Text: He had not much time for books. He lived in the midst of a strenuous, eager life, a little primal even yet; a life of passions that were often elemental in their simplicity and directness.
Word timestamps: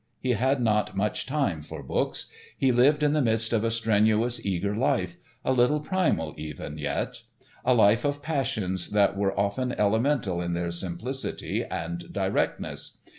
He 0.19 0.31
had 0.31 0.59
not 0.61 0.95
much 0.97 1.27
time 1.27 1.61
for 1.61 1.83
books. 1.83 2.25
He 2.57 2.71
lived 2.71 3.03
in 3.03 3.13
the 3.13 3.21
midst 3.21 3.53
of 3.53 3.63
a 3.63 3.69
strenuous, 3.69 4.43
eager 4.43 4.75
life, 4.75 5.15
a 5.45 5.53
little 5.53 5.79
primal 5.79 6.33
even 6.39 6.79
yet; 6.79 7.21
a 7.63 7.75
life 7.75 8.03
of 8.03 8.23
passions 8.23 8.89
that 8.89 9.15
were 9.15 9.39
often 9.39 9.73
elemental 9.73 10.41
in 10.41 10.53
their 10.53 10.71
simplicity 10.71 11.63
and 11.63 12.11
directness. 12.11 12.97